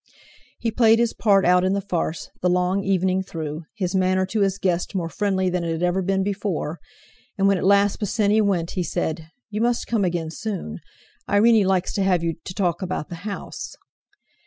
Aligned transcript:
He 0.57 0.71
played 0.71 0.97
his 0.97 1.13
part 1.13 1.45
out 1.45 1.63
in 1.63 1.73
the 1.73 1.79
farce, 1.79 2.31
the 2.41 2.49
long 2.49 2.83
evening 2.83 3.21
through—his 3.21 3.93
manner 3.93 4.25
to 4.25 4.39
his 4.41 4.57
guest 4.57 4.95
more 4.95 5.09
friendly 5.09 5.47
than 5.47 5.63
it 5.63 5.71
had 5.71 5.83
ever 5.83 6.01
been 6.01 6.23
before; 6.23 6.79
and 7.37 7.47
when 7.47 7.59
at 7.59 7.63
last 7.63 7.99
Bosinney 7.99 8.41
went, 8.41 8.71
he 8.71 8.81
said: 8.81 9.29
"You 9.51 9.61
must 9.61 9.85
come 9.85 10.03
again 10.03 10.31
soon; 10.31 10.79
Irene 11.29 11.67
likes 11.67 11.93
to 11.93 12.03
have 12.03 12.23
you 12.23 12.33
to 12.45 12.53
talk 12.55 12.81
about 12.81 13.09
the 13.09 13.29
house!" 13.29 13.75